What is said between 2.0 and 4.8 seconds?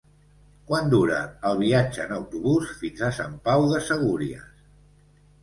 en autobús fins a Sant Pau de Segúries?